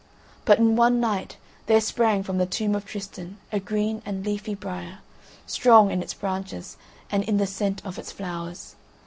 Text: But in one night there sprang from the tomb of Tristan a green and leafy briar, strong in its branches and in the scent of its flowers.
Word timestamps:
But 0.45 0.57
in 0.57 0.75
one 0.75 0.99
night 0.99 1.37
there 1.67 1.79
sprang 1.79 2.23
from 2.23 2.39
the 2.39 2.47
tomb 2.47 2.73
of 2.73 2.85
Tristan 2.85 3.37
a 3.51 3.59
green 3.59 4.01
and 4.03 4.25
leafy 4.25 4.55
briar, 4.55 4.97
strong 5.45 5.91
in 5.91 6.01
its 6.01 6.15
branches 6.15 6.75
and 7.11 7.23
in 7.25 7.37
the 7.37 7.45
scent 7.45 7.85
of 7.85 7.99
its 7.99 8.11
flowers. 8.11 8.73